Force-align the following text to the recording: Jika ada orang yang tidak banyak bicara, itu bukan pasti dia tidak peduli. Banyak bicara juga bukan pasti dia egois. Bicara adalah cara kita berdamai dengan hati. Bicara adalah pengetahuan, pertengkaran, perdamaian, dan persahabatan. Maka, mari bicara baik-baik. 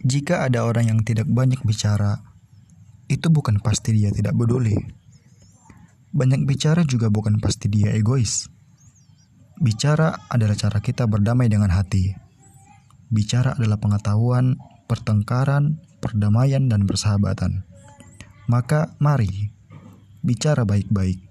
Jika 0.00 0.48
ada 0.48 0.64
orang 0.64 0.88
yang 0.88 1.00
tidak 1.04 1.28
banyak 1.28 1.60
bicara, 1.60 2.24
itu 3.10 3.28
bukan 3.28 3.60
pasti 3.60 3.92
dia 3.92 4.08
tidak 4.08 4.32
peduli. 4.32 4.76
Banyak 6.10 6.48
bicara 6.48 6.82
juga 6.82 7.12
bukan 7.12 7.38
pasti 7.38 7.68
dia 7.68 7.92
egois. 7.92 8.48
Bicara 9.60 10.26
adalah 10.32 10.56
cara 10.56 10.80
kita 10.80 11.04
berdamai 11.04 11.52
dengan 11.52 11.68
hati. 11.68 12.16
Bicara 13.12 13.54
adalah 13.54 13.76
pengetahuan, 13.76 14.56
pertengkaran, 14.88 15.78
perdamaian, 16.00 16.66
dan 16.66 16.88
persahabatan. 16.88 17.68
Maka, 18.48 18.96
mari 18.98 19.60
bicara 20.20 20.68
baik-baik. 20.68 21.29